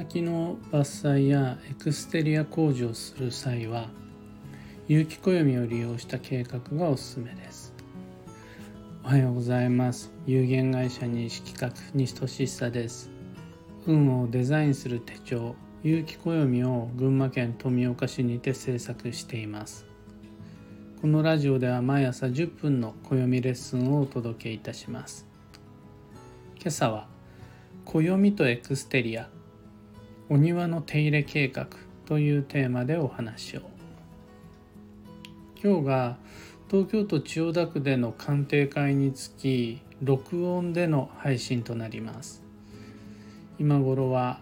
[0.00, 3.90] 枝木の伐採やエクステリア工事をする際は
[4.88, 7.74] 有機暦を利用した計画がおすすめです。
[9.04, 10.10] おはようございます。
[10.26, 13.10] 有限会社西企画西俊久です。
[13.86, 19.84] 運をデザインする手帳有機暦を群馬県富岡市にて制作しています。
[21.02, 25.26] このラジオでは毎朝10分の暦レッスンをお届けいたします。
[26.56, 27.06] 今朝は
[27.84, 29.28] 暦とエクステリア
[30.32, 31.66] お庭の手入れ計画
[32.06, 33.62] というテーマでお話を。
[35.60, 36.16] 今日が
[36.70, 42.44] 東京都千代田区での鑑定会につき録音での配信となります。
[43.58, 44.38] 今頃は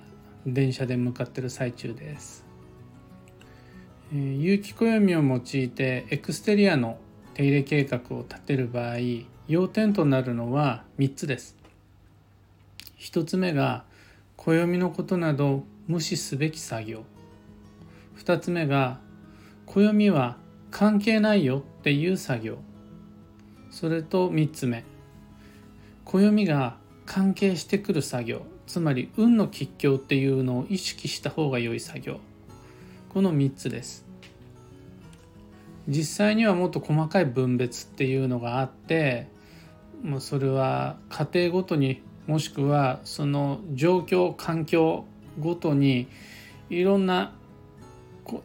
[0.46, 2.44] 電車で向かってる最中です、
[4.12, 6.98] えー、有機暦を用いてエクステリアの
[7.32, 8.96] 手入れ計画を立てる場合
[9.48, 11.56] 要点となるのは3つです。
[12.98, 13.84] 1つ目が
[14.36, 17.04] 暦のことなど無視すべき作業。
[18.18, 19.00] 2つ目が
[19.64, 20.36] 暦は
[20.70, 22.58] 関係ないよっていう作業。
[23.70, 24.84] それと3つ目
[26.04, 28.42] 暦が関係してくる作業。
[28.66, 32.20] つまり運の吉凶っていうのを意識した方が良い作業。
[33.08, 34.04] この3つです。
[35.88, 39.26] 実際にはもっと細かい分別っていうのがあって
[40.02, 45.06] もうそれは家庭ごとにもしくはその状況環境
[45.38, 46.08] ごとに
[46.70, 47.32] いろんな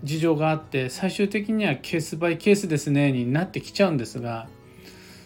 [0.03, 4.47] 事情があって最終的にはケースバイケースですねになってきちゃうんですが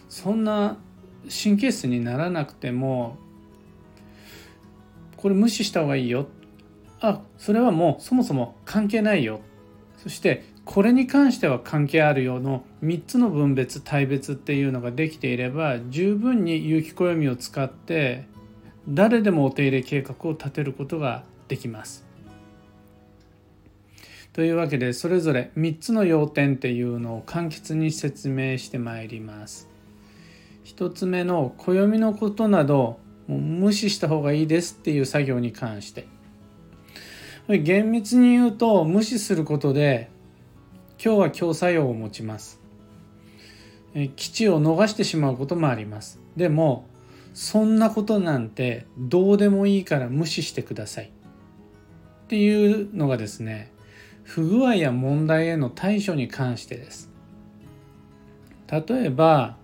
[0.08, 0.78] そんな
[1.22, 3.16] 神経質にならなくても
[5.16, 6.28] これ無視した方がいいよ。
[7.00, 9.40] あそれはもうそもそも関係ないよ。
[9.96, 12.40] そしてこれに関しては関係あるよ。
[12.40, 18.26] の3つの分別対別っていうのができていれば十分に有機暦を使って
[18.88, 22.06] 誰でもお手入れ計画を立てることができます。
[24.32, 29.68] というわけでそれぞれ3つの要点っていうのを簡潔に説明してまいります。
[30.68, 36.06] 1つ目の暦のことなどもう無視した方がいいですっていう作業に関して
[37.48, 40.10] 厳密に言うと無視することで
[41.02, 42.60] 今日は強作用を持ちます
[44.16, 46.86] 基地を逃してしまうこともありますでも
[47.32, 51.12] そんなことなんてどうでもいいから無視してください
[52.28, 53.72] っていうのがですね
[54.22, 57.10] 不具合や問題への対処に関してです。
[58.70, 59.56] 例えば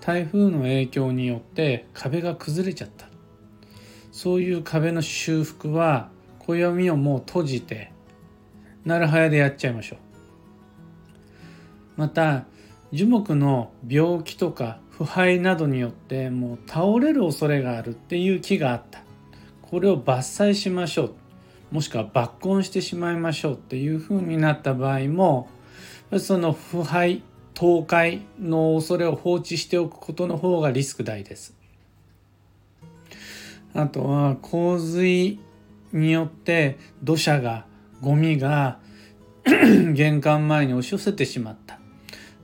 [0.00, 3.06] 台風の影響によって壁が崩れちゃった。
[4.10, 7.92] そういう壁の修復は暦をもう閉じて
[8.84, 9.98] なるはやでやっちゃいましょう。
[11.98, 12.46] また
[12.90, 19.02] 樹木の病気とか腐敗などによってもう倒れる恐れがあるっていう木があった。
[19.62, 21.14] これを伐採しましょう
[21.72, 25.48] もしくは抜根してしまいましょうっていうふうになった場合も
[26.18, 27.22] その腐敗
[27.54, 31.56] 倒壊の恐れを放置しておくことの方がリスク大です。
[33.74, 35.40] あとは洪水
[35.94, 37.64] によって土砂が
[38.02, 38.78] ゴミが
[39.94, 41.78] 玄関前に押し寄せてしまった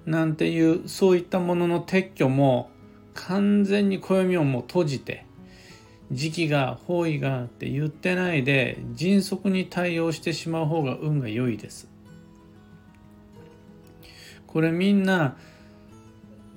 [0.06, 2.70] なんていうそういったものの撤去も
[3.12, 5.26] 完全に暦をもう閉じて
[6.10, 11.88] 時期が方位がって言ってないで迅速に対応してしまう方が運が良いです。
[14.46, 15.36] これみんな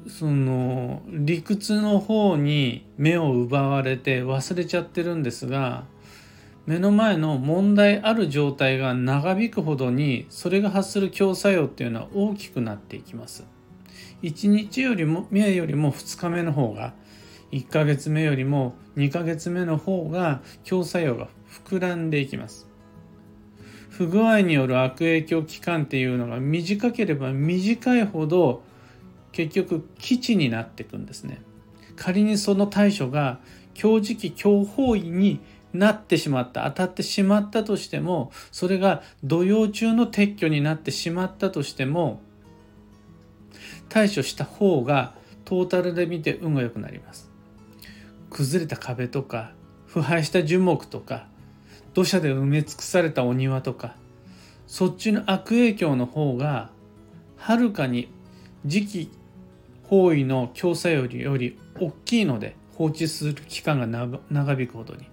[0.08, 5.84] その理屈の方に目を奪われて忘れちゃってるんですが
[6.66, 13.44] 目の前の問題ある状態が長引くほどにそれが発する強作用っていうのは大きくなっていきます。
[14.22, 16.94] 1日よりも目よりも2日目の方が
[17.52, 21.28] 1ヶ月目よりも2ヶ月目の方が強作用が
[21.66, 22.68] 膨らんでいきます。
[23.90, 28.64] 不具合による悪影響期間っていうのが短ければ短いほど
[29.32, 31.42] 結局基地になっていくんですね。
[31.96, 33.40] 仮にその対処が
[33.74, 35.40] 強磁気強方位に
[35.74, 42.22] なってしまった当たってしまったとしてもそれが土曜中の撤去になってしまったとしても
[43.88, 45.14] 対処した方が
[45.46, 47.31] トータルで見て運が良くなります。
[48.42, 49.52] 崩れた壁とか
[49.86, 51.28] 腐敗した樹木とか
[51.94, 53.96] 土砂で埋め尽くされたお庭とか
[54.66, 56.72] そっちの悪影響の方が
[57.38, 58.12] はるかに
[58.66, 59.12] 時期
[59.84, 63.86] 方位の強さよりより大きいので放置する期間が
[64.32, 65.06] 長引くほどに。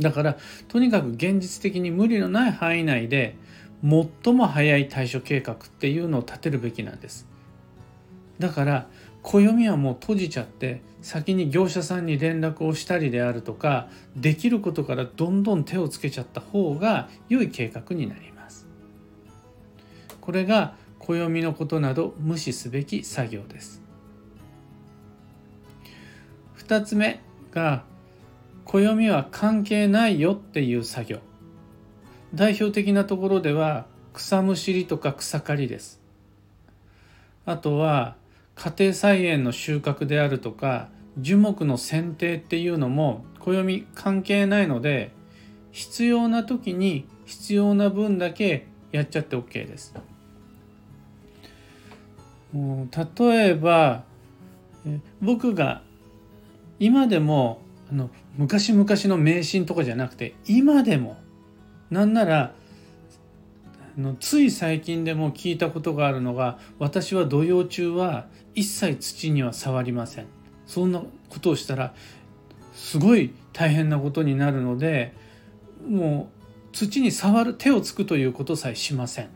[0.00, 0.38] だから
[0.68, 3.36] とにかく現実的に無理のない範囲内で
[3.82, 7.28] 最も早い対処計画っていうのを立てるべきなんです。
[8.38, 8.88] だから
[9.24, 18.68] 暦はもう閉じちゃって先に業者さんに連絡をしたりであるとかできることからどんどん手をつけちゃった方が良い計画になります。
[20.20, 23.82] これが暦のことなど無視すべき作業です。
[26.58, 27.84] 2つ目が
[28.64, 31.18] 暦は関係ないよっていう作業。
[32.34, 36.00] 代表的なところでは草むしりとか草刈りです。
[37.46, 38.16] あとは
[38.54, 45.12] 家庭菜園の収穫であるとか樹木の剪定っていうのも暦関係ないので
[45.72, 49.94] 必要な時に必要な分だけやっちゃって OK です。
[52.54, 54.04] 例えば
[55.20, 55.82] 僕が
[56.78, 57.60] 今でも
[57.90, 61.16] あの昔々の迷信とかじゃなくて今でも
[61.90, 62.54] なんなら
[63.98, 70.26] のつい最近でも聞いたことがあるのが私は土曜中は一切土には触りません。
[70.66, 71.94] そんなことをしたら
[72.74, 75.12] すごい大変なことになるので
[75.88, 76.30] も
[76.72, 79.26] う土に触る手をつくということさえしません。
[79.26, 79.28] っ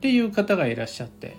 [0.00, 1.36] ていう方がいらっしゃって。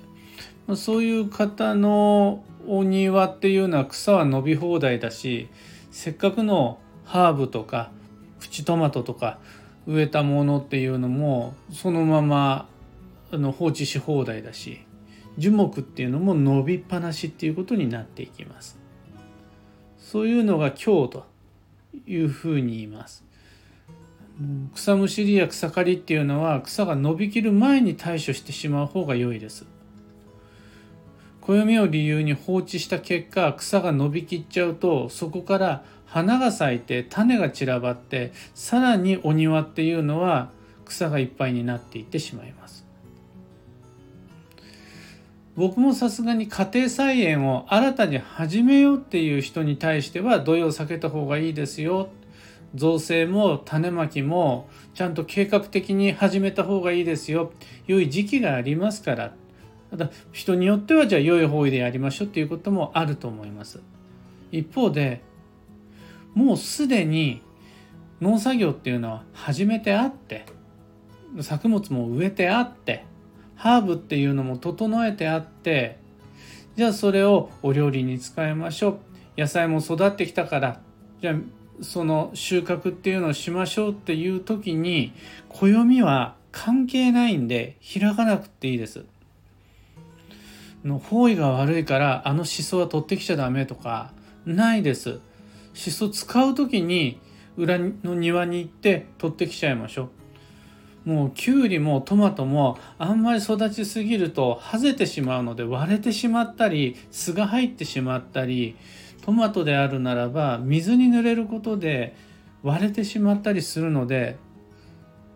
[0.75, 5.49] そういう方のお庭っていうのは草は伸び放題だし
[5.91, 7.91] せっかくのハーブとか
[8.39, 9.39] プチトマトとか
[9.85, 12.67] 植えたものっていうのもそのまま
[13.31, 14.81] あの放置し放題だし
[15.37, 18.77] 樹木っていうのも伸びっぱなしっていうことになっていきます。
[19.97, 21.25] そういうのが今日と
[22.05, 23.23] いうふうに言います。
[24.75, 29.65] 草むしりや草刈りっていうのは草が伸びきる前に対処してしまう方が良いです。
[31.41, 35.83] 暦を理由に放置した結果草が伸びきっちゃうとそこから
[36.13, 40.51] 花が咲いて種が散らばってさらにお庭っていうのは
[40.85, 42.85] 草がいっぱいになっていってしまいます。
[45.55, 52.09] 僕もさすがに家庭菜園を新たに始めようっていう人に対しては土曜避けた方がいいですよ。
[52.75, 57.51] 造成も種まきもちゃんと計画的に始めた方がいいですよ。
[57.87, 59.33] 良い時期がありますから。
[59.89, 63.81] ただ人によってはじゃあ良い方位でやりましょうっていうこともあると思います。
[64.51, 65.32] 一方で
[66.33, 67.41] もうすでに
[68.21, 70.45] 農作業っていうのは始めてあって
[71.41, 73.05] 作物も植えてあって
[73.55, 75.99] ハーブっていうのも整えてあって
[76.75, 78.99] じゃあそれをお料理に使いましょう
[79.37, 80.81] 野菜も育ってきたから
[81.21, 81.35] じゃあ
[81.81, 85.13] その収穫っていうのをしましょうっていう時に
[85.49, 89.05] 暦は関係ないんで開かなくていいです。
[90.83, 94.11] の方位が悪いからあのシソは取ってきちゃダメとか
[94.45, 95.19] ないです。
[95.73, 97.19] シソ使う時に
[97.57, 100.09] 裏の庭に行って取ってきちゃいましょ
[101.05, 101.09] う。
[101.09, 108.77] もうきゅうりもトマトもあんまり育ちすぎるとはぜてしまうので割れてしまったり巣が入ってしまったり
[109.25, 112.15] トマトであるならば水に濡れることで
[112.61, 114.37] 割れてしまったりするので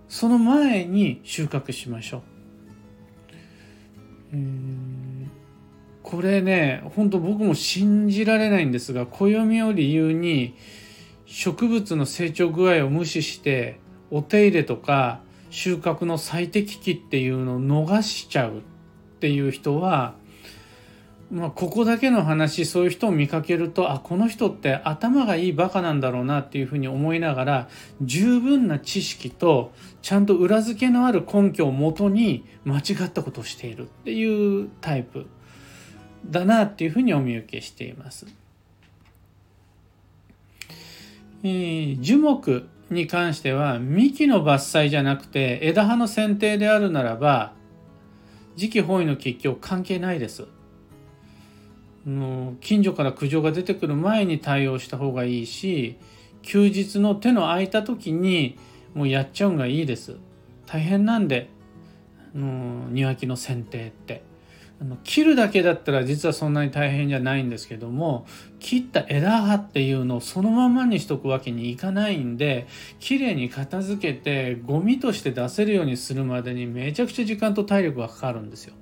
[0.07, 2.21] その前に収穫しましょう。
[4.31, 4.39] えー、
[6.07, 10.55] これね本当僕も信じられないんですが暦を理由に
[11.25, 15.19] 植物の成長具合を無視してお手入れとか
[15.49, 18.61] 収穫の最適期っていうのを逃しちゃうっ
[19.19, 20.15] ていう人は、
[21.29, 27.69] まあ、ここだけの話そういう人を見かけるとあこの人って頭がいいバカなんだろうなっていうふうに思いながら
[28.01, 35.27] 十分な知識とちゃんと裏付けのある根拠をもとに間違ったことをしているっていうタイプ。
[36.25, 38.25] だなっていうふうにお見受けしています。
[41.43, 47.53] えー、樹木に関しては幹の伐採じゃなくて枝葉の剪定であるならば
[48.55, 50.45] 時期本位の結局関係ないです。
[52.61, 55.97] 近所から苦情が出てくる前に対応した方がいいし
[56.41, 58.57] 休日の手の空いた時に
[58.93, 60.15] もうやっちゃうんがいいです。
[60.65, 61.49] 大変なんで
[62.33, 64.26] 庭木の剪定って。
[64.79, 68.27] あの切るだけだったら実はそんなに大変じゃないんですけども
[68.59, 72.67] 切った枝葉っていうのをそのままにしとくわけにいかないんで
[72.99, 78.73] 綺麗に片付けてゴミとして出せるようにするまでにめちゃくちゃ時間と体力がかかるんですよ。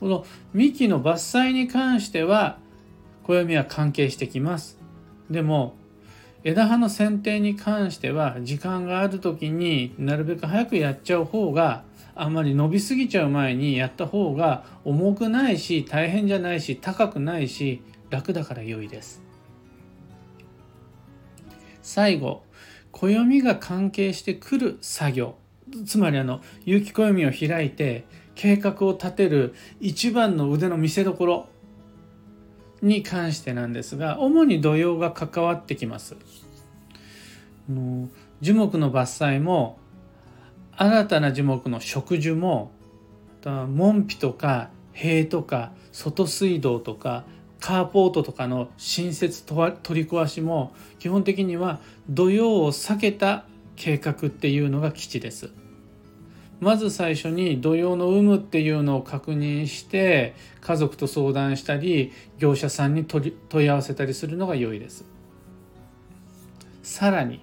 [0.00, 0.24] この
[0.54, 2.58] 幹の伐採に関しては
[3.22, 4.78] 暦は関係してきます。
[5.30, 5.74] でも
[6.42, 11.84] 枝葉の剪定に関しては時間がある時になるべく早くやっちゃう方が
[12.20, 19.22] あんまり伸びすぎちゃう前にやった方が重くないし大変じゃないし高くないし楽だから良いです
[21.80, 22.42] 最後
[22.92, 25.34] 暦が関係してくる作業
[25.86, 31.48] つまりあの有機暦を開いて計画を立てる一番の腕の見せ所
[32.82, 36.16] に関してなんですが主に土曜が関わってきます。
[38.40, 39.79] 樹木の伐採も
[40.82, 42.72] 新たな樹木の植樹も
[43.44, 47.24] 門扉とか塀とか外水道とか
[47.60, 53.44] カーポートとかの新設取り壊しも基本的には土曜を避けた
[53.76, 55.50] 計画っていうのが基地です。
[56.60, 65.04] まず最初に土曜の有無っていうのを確認して家族と相談したり業者さんに問い合わせたりするのが良いです。
[66.82, 67.42] さらに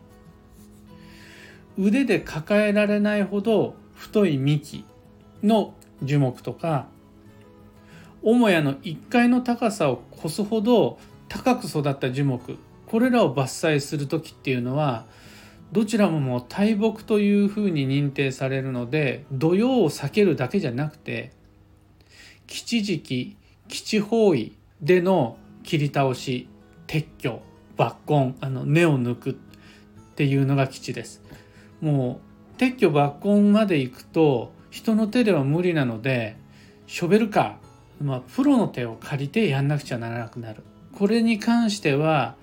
[1.78, 4.86] 腕で抱えられないほど太い幹
[5.44, 6.88] の樹木とか
[8.24, 12.58] 母屋の1階の高さを越すほど高く育った樹木
[12.88, 15.06] これらを伐採する時っていうのは
[15.72, 21.32] どちらももう大木というふうに認定されるので土曜を避けるだけじゃなくて
[22.48, 26.48] 基地時期基地方位での切り倒し
[26.88, 27.42] 撤去
[27.78, 29.34] 抜根あの根を抜くっ
[30.16, 31.22] ていうのが基地です。
[31.82, 32.20] も
[32.58, 36.36] う撤去抜根まで行くと人の手では無理なので
[36.88, 42.36] ショベルカー、まあ、プロの手を借りてやんなくちゃならなくなるこれに関しては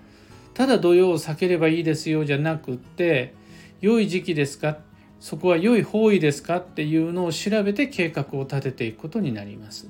[0.54, 3.34] ただ土曜を避ければいいですよじゃなくって
[3.80, 4.78] 良い時期ですか？
[5.20, 9.88] そこは良い方位ですかっていうのを調べて計画を立てていくことになります。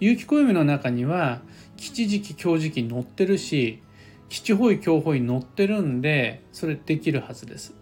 [0.00, 1.40] 有機暦の中には
[1.76, 3.80] 基地時期強時期載ってるし
[4.28, 7.74] 基地方位強方位載ってるんでそれできるはずです。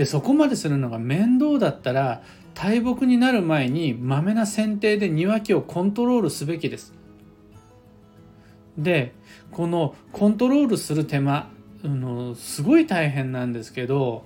[0.00, 2.22] でそこまでするのが面倒だったら
[2.54, 6.94] 大木になる前にまめな剪定で庭木をコントロールすべきです。
[8.78, 9.12] で
[9.50, 11.50] このコントロールする手間
[11.84, 14.24] のすごい大変なんですけど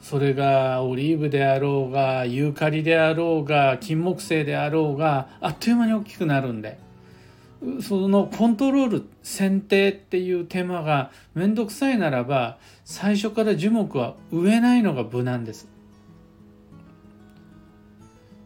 [0.00, 6.80] それがオリーブであろうがユーカリであろうが金木犀であろうがあっという間に大きくなるんで
[7.80, 15.68] そのコントロール選定っていう手間が面倒くさいならば最初から樹木は植えないのが無難です。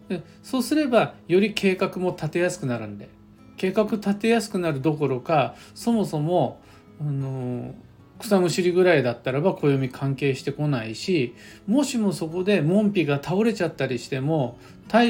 [0.09, 3.09] でそうすればより計画も立てやすくなるんで
[3.57, 6.61] 計画立てやすくなるどころかそもそも
[7.01, 7.75] あの
[8.19, 11.35] 草むしりぐらいだったらば暦関係してこないし
[11.67, 14.59] もしもそこで門扉が倒れちゃったりしても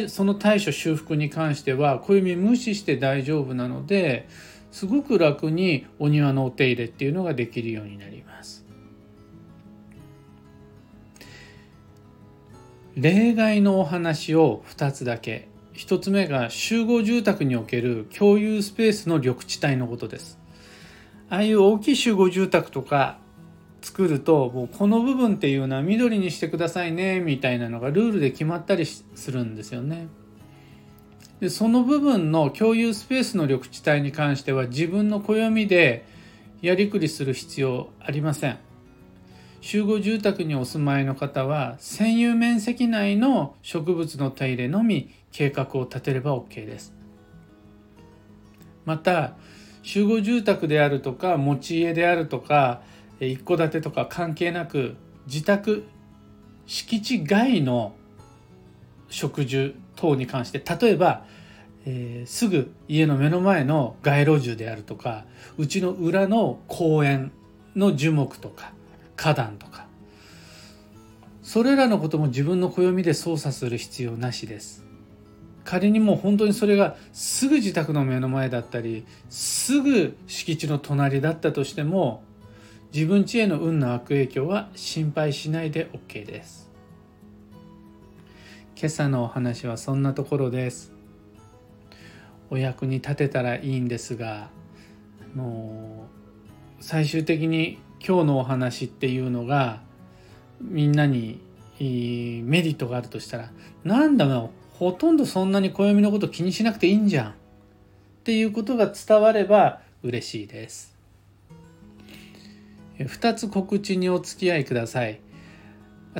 [0.09, 4.29] その対処修復に関しては暦無視して大丈夫なので
[4.73, 8.67] すごく楽にお庭のお手入れっていうのができるようになります。
[12.97, 20.39] 例外のお話を2つだけ1つ目が集合住宅における共有スペースの緑地帯のことです
[21.29, 23.19] ああいう大きい集合住宅とか
[23.83, 30.09] 作るともうこの部分っていうのは緑にしてくださいねみたいなのがルールで決まったりするんですよね
[31.41, 36.07] でその部分の共有スペースの緑地帯に関しては自分の暦で
[36.63, 38.59] やりくりする必要ありません
[39.61, 46.95] 集合住宅にお住まいの方は占有面積内の植物の手入れのみ計画を立てれば OK です。
[48.85, 49.37] また
[49.87, 52.81] 集合住宅であるとか持ち家であるとか
[53.21, 54.97] 一戸建てとか関係なく
[55.29, 55.85] 自宅
[56.67, 57.95] 敷地外の
[59.11, 61.25] 植樹等に関して例えば、
[61.87, 65.25] えー、すぐ家の目の前の街路樹であるとか
[65.57, 67.31] うちの裏の公園
[67.77, 68.73] の樹木とか
[69.15, 69.87] 花壇とか
[71.45, 74.86] それらのことも自分の暦で操作する必要なしです。
[75.67, 82.23] 仮にもう本当にそれがすぐ自宅の目の前だったりすぐ敷地の隣だったとしても
[82.95, 86.71] 自分家への運の悪影響は心配しないで OK です。
[88.79, 90.93] 今朝のお話はそんなところです。
[92.49, 94.51] お役に立てたらいいんですが
[95.35, 96.07] も
[96.81, 99.81] う最終的に今日のお話っていうのが
[100.61, 101.41] みんなに
[101.81, 103.51] メリットがあるとしたら
[103.83, 104.66] なんだろう？
[104.79, 107.33] ほとんどそんなに暦のこと気にしなくていいんじゃんっ
[108.25, 110.95] ていうことが伝われば嬉しいです。
[112.99, 115.21] 2つ告知にお付き合いください。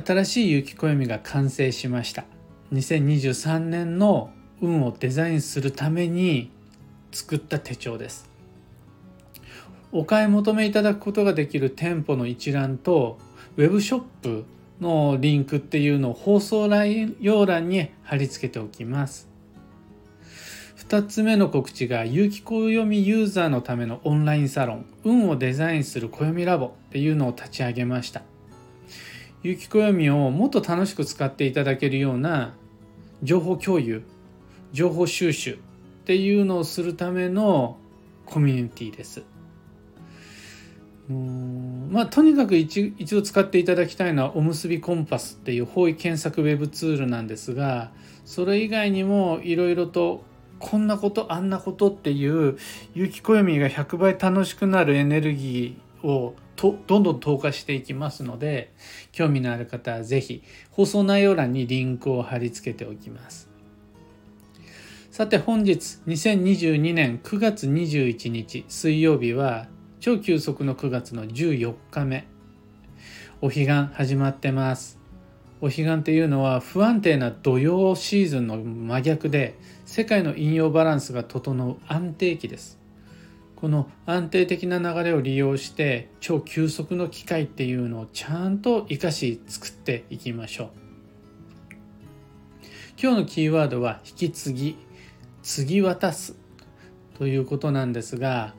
[0.03, 2.25] 新しい雪暦が完成しました。
[2.73, 6.51] 2023年の運をデザインするために
[7.11, 8.27] 作った手帳です。
[9.91, 13.19] お買い求めいただくことができる店舗の一覧と
[13.55, 14.45] ウェブショップ
[14.79, 19.27] のリンクっていうのを放送内容欄に貼り付けておきます。
[20.77, 28.21] 2つ目の告知が有機暦ユーザーのためのオンラインサロン運をデザインする暦ラボっていうのを立ち上げました。
[29.43, 32.53] 有機暦をもっと楽しく使っていただけるような
[33.23, 34.03] 情報共有
[34.73, 35.57] 情報収集っ
[36.05, 37.77] ていうのをするための
[38.25, 39.23] コミュニティです。
[41.09, 47.91] うんまあ、とにかく一一度使っていただきたいのはおむすびコンパスっていう方位検索ウェブツールなんですが
[48.25, 50.25] それ以外にもいろいろと
[50.59, 52.57] こんなことあんなことっていう
[52.93, 58.73] 有機暦が100倍楽しくなるエネルギーをとどんどん投下していきますので
[59.13, 63.47] 興味のある方は是非放送内容欄にリンクを貼り付けておきます。
[65.11, 69.67] さて本日2022年9月21日水曜日は
[69.99, 72.27] 超急速の9月の14日目。
[73.41, 74.99] お彼岸始まってます。
[75.59, 82.77] お彼岸っていうのは不安定な土曜シーズンの真逆で世界の引用バランスが整う安定期です。
[83.55, 90.69] この安定的な流れを利用して超急速の機械っていうのをちゃんと活かし作っていきましょう。
[93.01, 94.77] 今日のキーワードは引き継ぎ
[95.41, 96.35] 継ぎ渡す
[97.17, 98.53] ということなんですが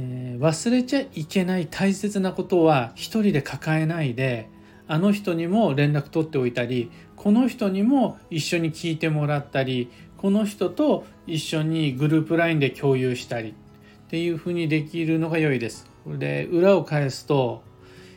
[0.00, 4.48] えー、忘れちゃいけない大切なことは一人で抱えないで
[4.88, 13.52] あの人にも連絡取っておいたりこの人にも一緒に聞いてもらったりこの人と一緒にグループ LINE で共有したりっ
[14.10, 15.88] ていうふうにできるのが良いです。
[16.06, 17.62] で裏を返すと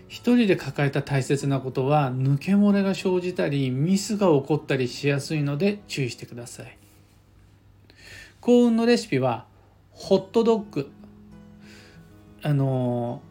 [0.08, 6.78] 一人で抱えた大切なことは抜け漏れが生じたりミスが起こったりしやすいので注意してください。
[8.40, 9.46] 幸運のレシピは
[9.92, 10.92] ホットドッグ
[12.44, 13.22] あの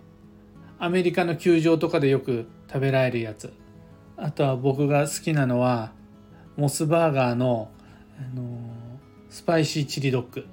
[0.78, 3.52] アメリカの球場とかでよく食べられるやつ。
[4.16, 5.92] あとは僕が好きなのは
[6.56, 7.70] モスバーガーの、
[8.18, 8.44] あの
[9.28, 10.46] スパイシーチリドッグ。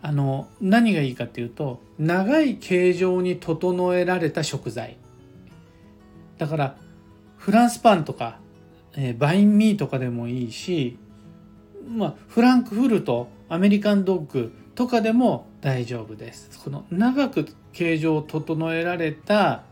[0.00, 4.98] あの何がいいかっていうと長い形状に整えられた食材。
[6.36, 6.76] だから
[7.36, 8.38] フランスパンとか、
[8.94, 10.98] えー、バインミーとかでもいいし
[11.88, 16.56] まあフランクフルトアメリカンドッグとかでも大丈夫です。
[16.62, 19.64] この長く形状を整えられた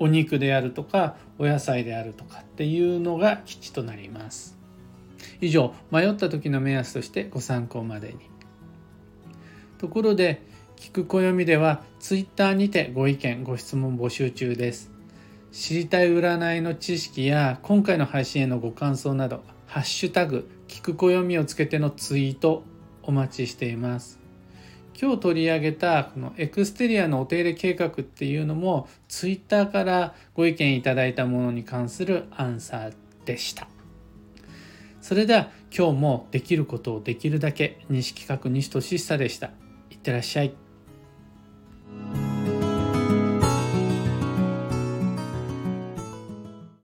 [0.00, 4.58] お肉であるとかお野菜であるとかっていうのが基地となります。
[5.40, 8.18] 以上迷った時の目安としてご参考までに。
[9.78, 10.42] ところで
[10.74, 14.90] 聞く暦では Twitter にてご意見ご質問募集中です。
[15.52, 22.64] 知りたい占いの知識や今回の配信へのご感想などハッシュタグ聞く暦をつけてのツイート
[23.06, 24.18] お待ちしています。
[25.00, 33.68] 今日取り上げたこのエクステリアのお手入れ計画っていうのも Twitter からご意見いただいたものに関するアンサーでした。
[35.02, 39.50] それでは今日もできることをできるだけ西企画西俊久でした。
[39.90, 40.54] いってらっしゃい。